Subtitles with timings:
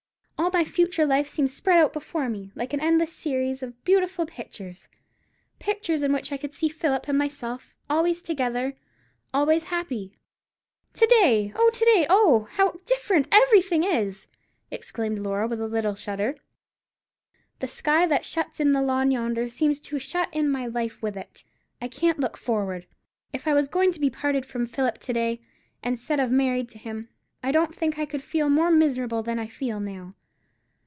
[0.41, 6.01] All my future life seemed spread before me, like an endless series of beautiful pictures—pictures
[6.01, 8.73] in which I could see Philip and myself, always together,
[9.35, 10.17] always happy.
[10.93, 12.47] To day, to day, oh!
[12.53, 14.25] how different everything is!"
[14.71, 16.35] exclaimed Laura, with a little shudder.
[17.59, 21.15] "The sky that shuts in the lawn yonder seems to shut in my life with
[21.15, 21.43] it.
[21.79, 22.87] I can't look forward.
[23.31, 25.39] If I was going to be parted from Philip to day,
[25.83, 27.09] instead of married to him,
[27.43, 30.15] I don't think I could feel more miserable than I feel now.